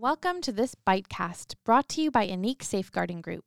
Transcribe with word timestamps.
Welcome 0.00 0.40
to 0.40 0.50
this 0.50 0.74
Bitecast 0.74 1.54
brought 1.64 1.88
to 1.90 2.02
you 2.02 2.10
by 2.10 2.26
Ineqe 2.26 2.64
Safeguarding 2.64 3.20
Group. 3.20 3.44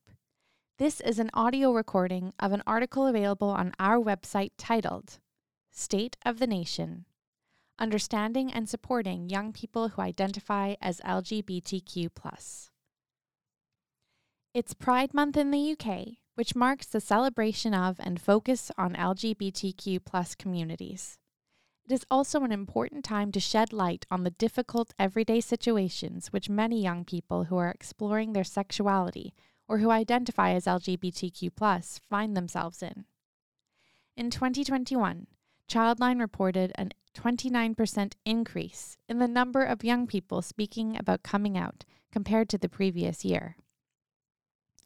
This 0.80 1.02
is 1.02 1.20
an 1.20 1.30
audio 1.34 1.74
recording 1.74 2.32
of 2.40 2.54
an 2.54 2.64
article 2.66 3.06
available 3.06 3.50
on 3.50 3.74
our 3.80 3.98
website 3.98 4.52
titled 4.58 5.20
State 5.72 6.16
of 6.26 6.40
the 6.40 6.48
Nation 6.48 7.04
Understanding 7.78 8.52
and 8.52 8.70
Supporting 8.70 9.30
Young 9.30 9.52
People 9.52 9.90
Who 9.90 10.02
Identify 10.02 10.76
as 10.82 11.02
LGBTQ. 11.02 12.10
It's 14.54 14.74
Pride 14.74 15.14
Month 15.14 15.36
in 15.36 15.52
the 15.52 15.74
UK, 15.74 16.14
which 16.36 16.56
marks 16.56 16.88
the 16.88 17.02
celebration 17.02 17.74
of 17.74 17.98
and 18.00 18.22
focus 18.22 18.72
on 18.78 18.96
LGBTQ 18.96 20.38
communities. 20.38 21.18
It 21.88 21.94
is 21.94 22.06
also 22.12 22.44
an 22.44 22.52
important 22.52 23.06
time 23.06 23.32
to 23.32 23.40
shed 23.40 23.72
light 23.72 24.06
on 24.12 24.26
the 24.26 24.32
difficult 24.32 24.94
everyday 25.00 25.40
situations 25.40 26.34
which 26.34 26.50
many 26.50 26.82
young 26.82 27.06
people 27.06 27.46
who 27.46 27.56
are 27.56 27.70
exploring 27.70 28.34
their 28.34 28.44
sexuality 28.44 29.34
or 29.70 29.78
who 29.78 29.90
identify 29.90 30.52
as 30.52 30.66
LGBTQ 30.66 32.02
find 32.10 32.36
themselves 32.36 32.84
in. 32.84 33.06
In 34.18 34.30
2021, 34.30 35.28
Childline 35.70 36.20
reported 36.20 36.74
a 36.78 36.90
29% 37.16 38.14
increase 38.26 38.98
in 39.08 39.20
the 39.20 39.28
number 39.28 39.64
of 39.64 39.86
young 39.86 40.08
people 40.08 40.42
speaking 40.42 40.98
about 40.98 41.24
coming 41.24 41.58
out 41.58 41.86
compared 42.12 42.50
to 42.50 42.58
the 42.58 42.68
previous 42.68 43.24
year. 43.24 43.56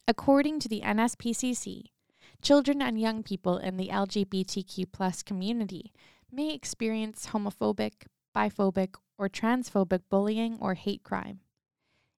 According 0.08 0.60
to 0.60 0.70
the 0.70 0.82
NSPCC, 0.82 1.86
children 2.44 2.80
and 2.80 3.02
young 3.02 3.24
people 3.24 3.58
in 3.58 3.78
the 3.78 3.88
LGBTQ 3.88 5.26
community 5.26 5.92
may 6.32 6.54
experience 6.54 7.28
homophobic, 7.28 8.06
biphobic, 8.36 8.96
or 9.18 9.30
transphobic 9.30 10.02
bullying 10.10 10.58
or 10.60 10.74
hate 10.74 11.04
crime. 11.04 11.40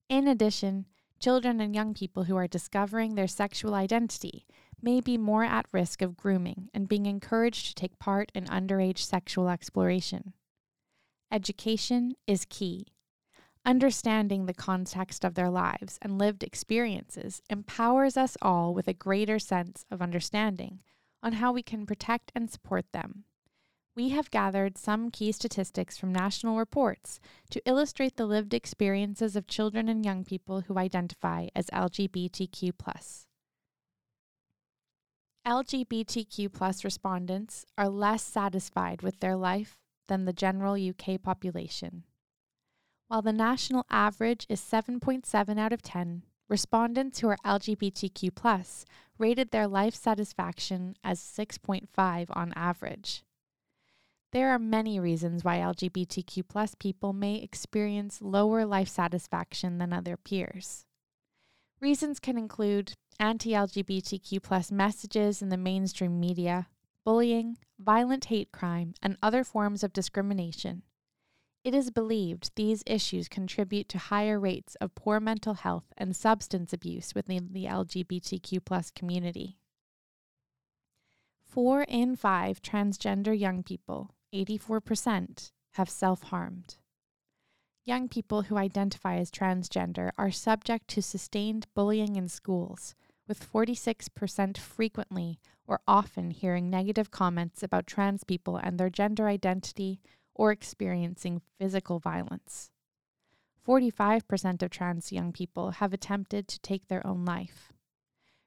In 0.09 0.27
addition, 0.27 0.85
children 1.19 1.59
and 1.59 1.73
young 1.73 1.93
people 1.93 2.25
who 2.25 2.35
are 2.35 2.47
discovering 2.47 3.15
their 3.15 3.27
sexual 3.27 3.73
identity 3.73 4.45
may 4.81 5.01
be 5.01 5.17
more 5.17 5.43
at 5.43 5.65
risk 5.71 6.01
of 6.01 6.17
grooming 6.17 6.69
and 6.73 6.87
being 6.87 7.05
encouraged 7.05 7.67
to 7.67 7.75
take 7.75 7.97
part 7.99 8.31
in 8.35 8.45
underage 8.45 8.99
sexual 8.99 9.49
exploration. 9.49 10.33
Education 11.31 12.13
is 12.27 12.45
key. 12.49 12.87
Understanding 13.65 14.45
the 14.45 14.53
context 14.53 15.23
of 15.23 15.35
their 15.35 15.49
lives 15.49 15.97
and 16.01 16.17
lived 16.17 16.43
experiences 16.43 17.41
empowers 17.49 18.17
us 18.17 18.35
all 18.41 18.73
with 18.73 18.89
a 18.89 18.93
greater 18.93 19.39
sense 19.39 19.85
of 19.89 20.01
understanding 20.01 20.81
on 21.23 21.33
how 21.33 21.53
we 21.53 21.63
can 21.63 21.85
protect 21.85 22.31
and 22.35 22.51
support 22.51 22.85
them 22.91 23.23
we 23.95 24.09
have 24.09 24.31
gathered 24.31 24.77
some 24.77 25.11
key 25.11 25.31
statistics 25.31 25.97
from 25.97 26.11
national 26.11 26.57
reports 26.57 27.19
to 27.51 27.61
illustrate 27.65 28.15
the 28.15 28.25
lived 28.25 28.53
experiences 28.53 29.35
of 29.35 29.47
children 29.47 29.87
and 29.87 30.03
young 30.03 30.23
people 30.23 30.61
who 30.61 30.77
identify 30.77 31.47
as 31.55 31.67
LGBTQ. 31.67 32.73
LGBTQ 35.45 36.83
respondents 36.83 37.65
are 37.77 37.89
less 37.89 38.23
satisfied 38.23 39.01
with 39.01 39.19
their 39.19 39.35
life 39.35 39.77
than 40.07 40.25
the 40.25 40.33
general 40.33 40.73
UK 40.73 41.21
population. 41.21 42.03
While 43.09 43.21
the 43.21 43.33
national 43.33 43.85
average 43.91 44.47
is 44.49 44.59
7.7 44.59 45.59
out 45.59 45.73
of 45.73 45.83
10, 45.83 46.23
respondents 46.49 47.19
who 47.19 47.27
are 47.27 47.37
LGBTQ 47.45 48.85
rated 49.19 49.51
their 49.51 49.67
life 49.67 49.93
satisfaction 49.93 50.95
as 51.03 51.19
6.5 51.19 52.27
on 52.31 52.53
average. 52.55 53.23
There 54.33 54.49
are 54.49 54.57
many 54.57 54.99
reasons 54.99 55.43
why 55.43 55.59
LGBTQ 55.59 56.47
plus 56.47 56.73
people 56.73 57.13
may 57.13 57.35
experience 57.35 58.19
lower 58.19 58.65
life 58.65 58.89
satisfaction 58.89 59.77
than 59.77 59.93
other 59.93 60.17
peers. 60.17 60.87
Reasons 61.79 62.19
can 62.19 62.35
include 62.35 62.93
anti 63.19 63.51
LGBTQ 63.51 64.41
plus 64.41 64.71
messages 64.71 65.43
in 65.43 65.49
the 65.49 65.57
mainstream 65.57 66.19
media, 66.19 66.67
bullying, 67.05 67.59
violent 67.77 68.25
hate 68.25 68.51
crime, 68.51 68.95
and 69.03 69.17
other 69.21 69.43
forms 69.43 69.83
of 69.83 69.93
discrimination. 69.93 70.81
It 71.63 71.75
is 71.75 71.91
believed 71.91 72.55
these 72.55 72.81
issues 72.87 73.29
contribute 73.29 73.87
to 73.89 73.99
higher 73.99 74.39
rates 74.39 74.73
of 74.81 74.95
poor 74.95 75.19
mental 75.19 75.53
health 75.53 75.93
and 75.95 76.15
substance 76.15 76.73
abuse 76.73 77.13
within 77.13 77.49
the 77.51 77.65
LGBTQ 77.65 78.65
plus 78.65 78.89
community. 78.89 79.59
Four 81.43 81.83
in 81.83 82.15
five 82.15 82.63
transgender 82.63 83.39
young 83.39 83.61
people 83.61 84.09
84% 84.33 85.51
have 85.73 85.89
self 85.89 86.23
harmed. 86.23 86.77
Young 87.85 88.07
people 88.07 88.43
who 88.43 88.57
identify 88.57 89.17
as 89.17 89.29
transgender 89.29 90.11
are 90.17 90.31
subject 90.31 90.87
to 90.89 91.01
sustained 91.01 91.67
bullying 91.75 92.15
in 92.15 92.29
schools, 92.29 92.95
with 93.27 93.51
46% 93.51 94.57
frequently 94.57 95.39
or 95.67 95.81
often 95.87 96.31
hearing 96.31 96.69
negative 96.69 97.11
comments 97.11 97.61
about 97.61 97.87
trans 97.87 98.23
people 98.23 98.57
and 98.57 98.77
their 98.77 98.89
gender 98.89 99.27
identity 99.27 100.01
or 100.33 100.51
experiencing 100.51 101.41
physical 101.59 101.99
violence. 101.99 102.71
45% 103.67 104.61
of 104.61 104.69
trans 104.69 105.11
young 105.11 105.31
people 105.31 105.71
have 105.71 105.93
attempted 105.93 106.47
to 106.47 106.59
take 106.59 106.87
their 106.87 107.05
own 107.05 107.23
life. 107.23 107.71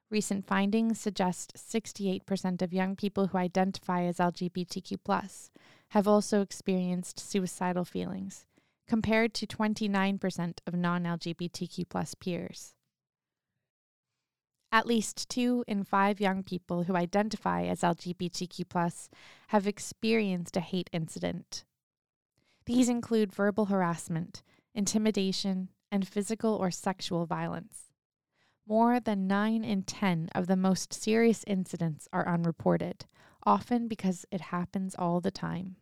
Recent 0.09 0.47
findings 0.47 1.01
suggest 1.01 1.55
68% 1.57 2.63
of 2.63 2.73
young 2.73 2.95
people 2.95 3.27
who 3.27 3.39
identify 3.39 4.05
as 4.05 4.19
LGBTQ 4.19 5.51
have 5.89 6.07
also 6.07 6.43
experienced 6.43 7.19
suicidal 7.19 7.85
feelings, 7.85 8.47
compared 8.87 9.35
to 9.35 9.47
29% 9.49 10.59
of 10.65 10.75
non 10.75 11.05
LGBTQ 11.05 12.21
peers. 12.21 12.75
At 14.71 14.87
least 14.87 15.29
two 15.29 15.65
in 15.67 15.83
five 15.83 16.21
young 16.21 16.45
people 16.45 16.85
who 16.85 16.95
identify 16.95 17.65
as 17.65 17.81
LGBTQ 17.81 19.09
have 19.49 19.67
experienced 19.67 20.57
a 20.57 20.61
hate 20.61 20.91
incident. 20.93 21.65
These 22.65 22.89
include 22.89 23.33
verbal 23.33 23.67
harassment, 23.67 24.43
intimidation, 24.75 25.71
and 25.91 26.07
physical 26.07 26.55
or 26.55 26.71
sexual 26.71 27.27
violence. 27.27 27.86
More 28.69 28.99
than 28.99 29.29
9 29.29 29.63
in 29.63 29.85
10 29.85 30.31
of 30.35 30.49
the 30.49 30.57
most 30.57 30.93
serious 30.93 31.45
incidents 31.47 32.09
are 32.13 32.27
unreported, 32.27 33.07
often 33.45 33.87
because 33.87 34.27
it 34.33 34.41
happens 34.41 34.97
all 34.99 35.21
the 35.21 35.31
time. 35.31 35.77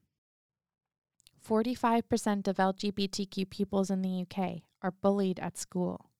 45% 1.46 2.46
of 2.46 2.56
LGBTQ 2.56 3.48
pupils 3.48 3.90
in 3.90 4.02
the 4.02 4.22
UK 4.22 4.62
are 4.82 4.90
bullied 4.90 5.40
at 5.40 5.56
school. 5.56 6.10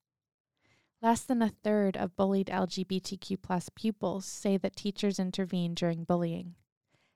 Less 1.03 1.21
than 1.21 1.43
a 1.43 1.51
third 1.51 1.99
of 1.99 2.17
bullied 2.17 2.47
LGBTQ 2.47 3.43
plus 3.43 3.69
pupils 3.75 4.25
say 4.25 4.57
that 4.57 4.75
teachers 4.75 5.19
intervene 5.19 5.75
during 5.75 6.05
bullying. 6.05 6.55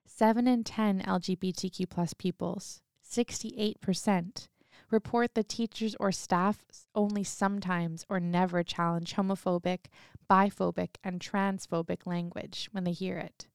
7 0.05 0.47
in 0.47 0.63
10 0.63 1.01
LGBTQ 1.01 1.89
plus 1.89 2.13
pupils, 2.13 2.81
68%, 3.03 4.47
report 4.91 5.35
that 5.35 5.49
teachers 5.49 5.95
or 5.99 6.11
staff 6.11 6.63
only 6.95 7.23
sometimes 7.23 8.05
or 8.09 8.19
never 8.19 8.63
challenge 8.63 9.15
homophobic, 9.15 9.85
biphobic, 10.29 10.95
and 11.03 11.19
transphobic 11.19 12.05
language 12.05 12.69
when 12.71 12.83
they 12.83 12.91
hear 12.91 13.17
it. 13.17 13.47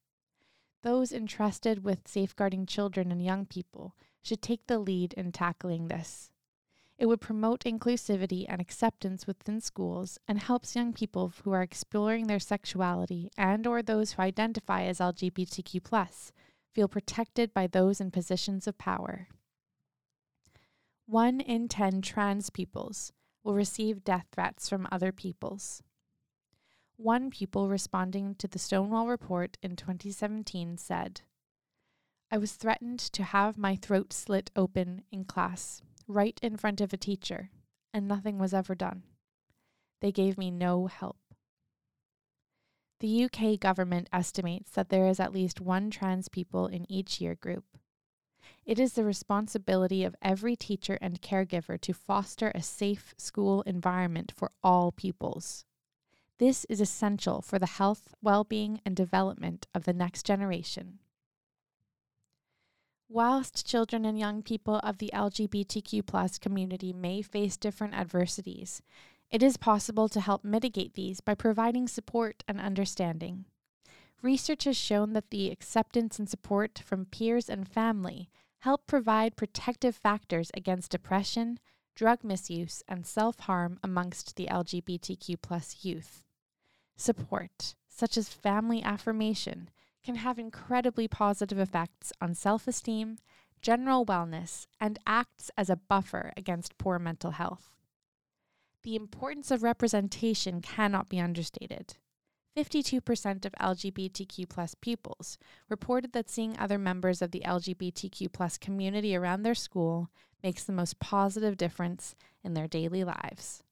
Those 0.83 1.12
entrusted 1.12 1.83
with 1.83 2.06
safeguarding 2.06 2.67
children 2.67 3.11
and 3.11 3.25
young 3.25 3.47
people 3.47 3.94
should 4.23 4.43
take 4.43 4.67
the 4.67 4.78
lead 4.78 5.15
in 5.15 5.33
tackling 5.33 5.89
this. 5.89 6.31
It 6.97 7.06
would 7.06 7.21
promote 7.21 7.65
inclusivity 7.65 8.47
and 8.49 8.61
acceptance 8.61 9.27
within 9.27 9.61
schools 9.61 10.19
and 10.28 10.39
helps 10.39 10.77
young 10.77 10.93
people 10.93 11.33
who 11.43 11.53
are 11.53 11.62
exploring 11.62 12.27
their 12.27 12.39
sexuality 12.39 13.31
and 13.37 13.67
or 13.67 13.83
those 13.83 14.12
who 14.12 14.23
identify 14.23 14.84
as 14.84 15.00
LGBTQ+ 15.00 16.33
feel 16.73 16.89
protected 16.89 17.53
by 17.53 17.67
those 17.67 18.00
in 18.00 18.11
positions 18.11 18.67
of 18.67 18.78
power. 18.78 19.28
1 21.07 21.41
in 21.41 21.69
10 21.69 22.01
trans 22.01 22.49
peoples 22.49 23.12
will 23.43 23.55
receive 23.55 24.05
death 24.05 24.27
threats 24.33 24.69
from 24.71 24.89
other 24.91 25.12
peoples. 25.12 25.83
One 26.97 27.31
pupil 27.31 27.69
responding 27.69 28.37
to 28.37 28.49
the 28.49 28.59
Stonewall 28.59 29.09
report 29.09 29.59
in 29.62 29.77
2017 29.77 30.79
said, 30.79 31.21
I 32.31 32.39
was 32.39 32.53
threatened 32.53 33.01
to 33.01 33.23
have 33.23 33.59
my 33.59 33.77
throat 33.77 34.12
slit 34.12 34.51
open 34.56 35.03
in 35.12 35.25
class, 35.25 35.83
right 36.09 36.39
in 36.43 36.56
front 36.56 36.81
of 36.81 36.93
a 36.93 36.97
teacher, 36.97 37.50
and 37.93 38.09
nothing 38.09 38.39
was 38.39 38.55
ever 38.55 38.75
done. 38.75 39.03
They 40.00 40.11
gave 40.11 40.39
me 40.39 40.50
no 40.50 40.87
help. 40.87 41.19
The 43.00 43.25
UK 43.25 43.61
government 43.61 44.09
estimates 44.11 44.71
that 44.71 44.89
there 44.89 45.07
is 45.07 45.21
at 45.21 45.35
least 45.35 45.61
one 45.61 45.91
trans 45.91 46.29
people 46.29 46.67
in 46.67 46.91
each 46.91 47.21
year 47.21 47.35
group. 47.35 47.65
It 48.64 48.79
is 48.79 48.94
the 48.94 49.05
responsibility 49.05 50.05
of 50.05 50.17
every 50.23 50.56
teacher 50.56 50.99
and 51.00 51.20
caregiver 51.20 51.81
to 51.81 51.93
foster 51.93 52.52
a 52.55 52.62
safe 52.62 53.14
school 53.17 53.62
environment 53.62 54.32
for 54.37 54.50
all 54.62 54.93
pupils. 54.93 55.64
This 56.38 56.64
is 56.67 56.81
essential 56.81 57.43
for 57.43 57.58
the 57.58 57.67
health, 57.67 58.14
well 58.20 58.44
being, 58.44 58.81
and 58.85 58.96
development 58.96 59.67
of 59.75 59.85
the 59.85 59.93
next 59.93 60.25
generation. 60.26 60.99
Whilst 63.08 63.67
children 63.67 64.05
and 64.05 64.19
young 64.19 64.43
people 64.43 64.81
of 64.82 64.99
the 64.99 65.11
LGBTQ 65.14 66.40
community 66.40 66.93
may 66.93 67.23
face 67.23 67.56
different 67.56 67.94
adversities, 67.94 68.82
it 69.31 69.43
is 69.43 69.56
possible 69.56 70.08
to 70.08 70.20
help 70.20 70.43
mitigate 70.44 70.94
these 70.94 71.20
by 71.20 71.35
providing 71.35 71.87
support 71.87 72.43
and 72.49 72.61
understanding. 72.61 73.44
Research 74.25 74.65
has 74.65 74.79
shown 74.79 75.12
that 75.12 75.29
the 75.29 75.50
acceptance 75.50 76.19
and 76.19 76.31
support 76.31 76.79
from 76.79 77.05
peers 77.05 77.50
and 77.50 77.69
family 77.69 78.31
help 78.61 78.87
provide 78.87 79.37
protective 79.37 79.94
factors 79.94 80.50
against 80.55 80.93
depression, 80.93 81.59
drug 81.94 82.25
misuse, 82.25 82.82
and 82.88 83.06
self 83.06 83.41
harm 83.41 83.79
amongst 83.85 84.37
the 84.37 84.47
LGBTQ 84.47 85.37
plus 85.43 85.85
youth. 85.85 86.25
Support, 86.97 87.75
such 87.87 88.17
as 88.17 88.31
family 88.31 88.82
affirmation, 88.82 89.69
can 90.03 90.15
have 90.15 90.38
incredibly 90.38 91.06
positive 91.06 91.59
effects 91.59 92.11
on 92.19 92.35
self 92.35 92.67
esteem, 92.67 93.19
general 93.61 94.06
wellness, 94.06 94.67
and 94.81 94.99
acts 95.06 95.50
as 95.59 95.69
a 95.69 95.76
buffer 95.76 96.32
against 96.35 96.79
poor 96.79 96.99
mental 96.99 97.32
health. 97.32 97.76
The 98.85 98.97
importance 98.97 99.50
of 99.50 99.62
representation 99.62 100.62
cannot 100.62 101.11
be 101.11 101.21
understated. 101.21 101.97
52% 102.56 103.45
of 103.45 103.53
LGBTQ 103.61 104.49
plus 104.49 104.75
pupils 104.75 105.39
reported 105.69 106.12
that 106.12 106.31
seeing 106.31 106.56
other 106.56 106.79
members 106.79 107.21
of 107.21 107.33
the 107.33 107.43
LGBTQ 107.45 108.33
plus 108.33 108.59
community 108.59 109.17
around 109.17 109.43
their 109.43 109.56
school 109.56 110.09
makes 110.43 110.62
the 110.62 110.73
most 110.73 111.01
positive 111.01 111.56
difference 111.56 112.15
in 112.45 112.55
their 112.55 112.69
daily 112.69 113.03
lives. 113.03 113.62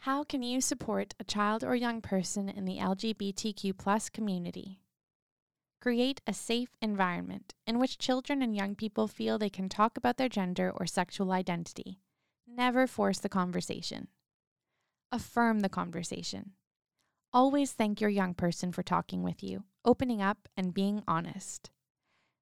How 0.00 0.24
can 0.24 0.42
you 0.42 0.60
support 0.60 1.14
a 1.20 1.24
child 1.24 1.62
or 1.62 1.74
young 1.74 2.00
person 2.00 2.48
in 2.48 2.64
the 2.64 2.78
LGBTQ 2.78 3.76
plus 3.78 4.08
community? 4.08 4.80
Create 5.80 6.20
a 6.26 6.32
safe 6.32 6.70
environment 6.82 7.54
in 7.66 7.78
which 7.78 7.98
children 7.98 8.42
and 8.42 8.56
young 8.56 8.74
people 8.74 9.06
feel 9.06 9.38
they 9.38 9.50
can 9.50 9.68
talk 9.68 9.96
about 9.96 10.16
their 10.16 10.28
gender 10.28 10.72
or 10.74 10.86
sexual 10.86 11.32
identity. 11.32 12.00
Never 12.46 12.86
force 12.86 13.18
the 13.18 13.28
conversation. 13.28 14.08
Affirm 15.12 15.60
the 15.60 15.68
conversation. 15.68 16.52
Always 17.36 17.72
thank 17.72 18.00
your 18.00 18.08
young 18.08 18.32
person 18.32 18.72
for 18.72 18.82
talking 18.82 19.22
with 19.22 19.42
you, 19.42 19.64
opening 19.84 20.22
up, 20.22 20.48
and 20.56 20.72
being 20.72 21.02
honest. 21.06 21.70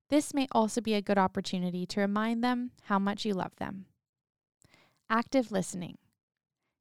This 0.08 0.32
may 0.32 0.46
also 0.52 0.80
be 0.80 0.94
a 0.94 1.02
good 1.02 1.18
opportunity 1.18 1.84
to 1.84 2.00
remind 2.00 2.44
them 2.44 2.70
how 2.84 3.00
much 3.00 3.24
you 3.24 3.34
love 3.34 3.56
them. 3.56 3.86
Active 5.10 5.50
listening. 5.50 5.98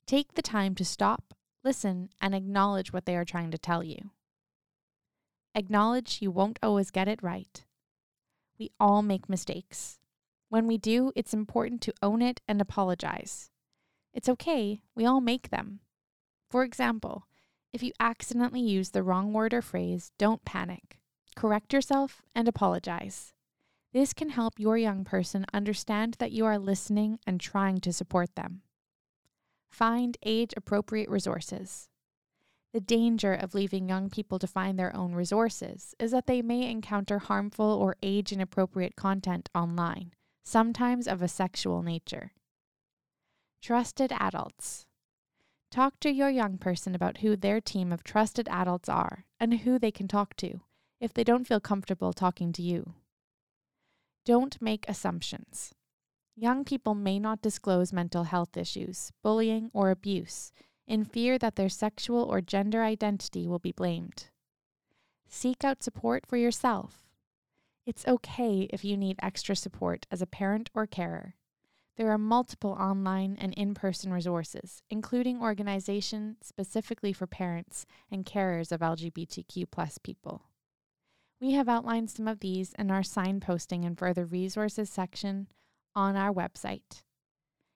Take 0.06 0.36
the 0.36 0.44
time 0.44 0.76
to 0.76 0.86
stop, 0.86 1.34
listen, 1.64 2.10
and 2.22 2.36
acknowledge 2.36 2.94
what 2.94 3.08
they 3.08 3.16
are 3.16 3.26
trying 3.26 3.50
to 3.50 3.58
tell 3.58 3.84
you. 3.84 4.12
Acknowledge 5.56 6.20
you 6.22 6.30
won't 6.30 6.60
always 6.62 6.92
get 6.92 7.08
it 7.08 7.24
right. 7.24 7.66
We 8.60 8.70
all 8.80 9.02
make 9.02 9.28
mistakes. 9.28 9.98
When 10.50 10.68
we 10.68 10.78
do, 10.78 11.12
it's 11.16 11.34
important 11.34 11.82
to 11.82 11.94
own 12.04 12.22
it 12.22 12.42
and 12.48 12.62
apologize. 12.62 13.50
It's 14.14 14.30
okay, 14.30 14.82
we 14.94 15.04
all 15.04 15.20
make 15.20 15.50
them. 15.50 15.80
For 16.52 16.64
example, 16.64 17.26
if 17.74 17.82
you 17.82 17.92
accidentally 18.00 18.62
use 18.62 18.92
the 18.92 19.04
wrong 19.04 19.34
word 19.34 19.54
or 19.54 19.62
phrase, 19.62 20.12
don't 20.20 20.46
panic. 20.46 21.00
Correct 21.36 21.74
yourself 21.74 22.22
and 22.36 22.48
apologize. 22.48 23.34
This 23.92 24.14
can 24.14 24.30
help 24.30 24.60
your 24.60 24.78
young 24.78 25.04
person 25.04 25.46
understand 25.54 26.16
that 26.20 26.32
you 26.32 26.46
are 26.46 26.60
listening 26.60 27.20
and 27.26 27.42
trying 27.42 27.80
to 27.80 27.92
support 27.92 28.36
them. 28.36 28.62
Find 29.72 30.18
age 30.24 30.54
appropriate 30.56 31.10
resources. 31.10 31.90
The 32.74 32.80
danger 32.80 33.34
of 33.34 33.54
leaving 33.54 33.90
young 33.90 34.10
people 34.10 34.40
to 34.40 34.48
find 34.48 34.78
their 34.78 34.96
own 34.96 35.14
resources 35.14 35.96
is 36.00 36.12
that 36.12 36.28
they 36.28 36.42
may 36.42 36.70
encounter 36.70 37.20
harmful 37.20 37.66
or 37.66 37.96
age 38.02 38.32
inappropriate 38.32 38.96
content 38.96 39.50
online, 39.54 40.14
sometimes 40.44 41.08
of 41.08 41.22
a 41.22 41.28
sexual 41.28 41.84
nature. 41.84 42.34
Trusted 43.62 44.12
adults. 44.12 44.86
Talk 45.74 46.00
to 46.02 46.12
your 46.12 46.30
young 46.30 46.60
person 46.60 46.94
about 46.94 47.18
who 47.18 47.36
their 47.36 47.60
team 47.60 47.92
of 47.92 48.04
trusted 48.04 48.48
adults 48.48 48.88
are 48.88 49.26
and 49.40 49.62
who 49.62 49.80
they 49.80 49.90
can 49.90 50.08
talk 50.08 50.36
to 50.36 50.60
if 51.02 51.16
they 51.16 51.24
don't 51.24 51.48
feel 51.48 51.60
comfortable 51.60 52.14
talking 52.14 52.54
to 52.54 52.62
you. 52.62 52.94
Don't 54.24 54.62
make 54.62 54.88
assumptions. 54.88 55.74
Young 56.36 56.64
people 56.64 56.94
may 56.94 57.18
not 57.18 57.42
disclose 57.42 57.92
mental 57.92 58.26
health 58.26 58.56
issues, 58.56 59.12
bullying, 59.24 59.72
or 59.74 59.90
abuse 59.90 60.52
in 60.86 61.06
fear 61.06 61.40
that 61.40 61.56
their 61.56 61.70
sexual 61.70 62.22
or 62.22 62.40
gender 62.40 62.84
identity 62.84 63.48
will 63.48 63.58
be 63.58 63.72
blamed. 63.72 64.30
Seek 65.28 65.64
out 65.64 65.82
support 65.82 66.28
for 66.28 66.38
yourself. 66.38 67.08
It's 67.88 68.08
okay 68.08 68.70
if 68.72 68.86
you 68.86 68.96
need 68.96 69.18
extra 69.24 69.56
support 69.56 70.06
as 70.12 70.22
a 70.22 70.28
parent 70.28 70.70
or 70.76 70.86
carer. 70.86 71.34
There 71.96 72.12
are 72.12 72.18
multiple 72.18 72.72
online 72.72 73.38
and 73.40 73.54
in 73.54 73.76
person 73.76 74.12
resources, 74.12 74.82
including 74.90 75.42
organizations 75.42 76.38
specifically 76.42 77.14
for 77.14 77.28
parents 77.28 77.86
and 78.12 78.26
carers 78.26 78.72
of 78.72 78.82
LGBTQ 78.82 79.68
people. 80.02 80.44
We 81.40 81.52
have 81.52 81.70
outlined 81.70 82.10
some 82.10 82.28
of 82.28 82.40
these 82.40 82.74
in 82.80 82.90
our 82.90 83.02
signposting 83.02 83.86
and 83.86 83.98
further 83.98 84.26
resources 84.26 84.90
section 84.90 85.48
on 85.94 86.16
our 86.16 86.34
website. 86.34 87.04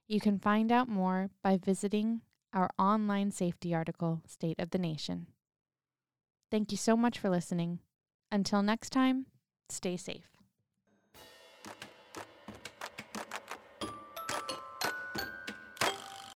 You 0.08 0.19
can 0.19 0.40
find 0.40 0.72
out 0.72 0.88
more 0.88 1.30
by 1.44 1.58
visiting 1.58 2.22
our 2.54 2.69
online 2.80 3.31
safety 3.31 3.75
article, 3.75 4.22
State 4.25 4.60
of 4.60 4.72
the 4.72 4.80
Nation. 4.80 5.28
Thank 6.50 6.72
you 6.72 6.78
so 6.78 6.96
much 6.96 7.19
for 7.19 7.30
listening. 7.30 7.80
Until 8.31 8.64
next 8.64 8.92
time, 8.92 9.25
stay 9.69 9.98
safe. 9.98 10.37